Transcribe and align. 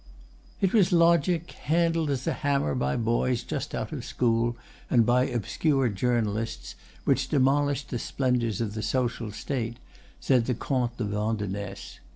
"It 0.61 0.73
was 0.73 0.91
logic, 0.91 1.51
handled 1.51 2.09
as 2.09 2.25
a 2.25 2.33
hammer 2.33 2.73
by 2.73 2.95
boys 2.95 3.43
just 3.43 3.75
out 3.75 3.91
of 3.91 4.03
school 4.03 4.57
and 4.89 5.05
by 5.05 5.25
obscure 5.27 5.89
journalists, 5.89 6.73
which 7.05 7.29
demolished 7.29 7.89
the 7.91 7.99
splendors 7.99 8.61
of 8.61 8.73
the 8.73 8.81
social 8.81 9.31
state," 9.31 9.77
said 10.19 10.47
the 10.47 10.55
Comte 10.55 10.97
de 10.97 11.03
Vandenesse. 11.03 11.99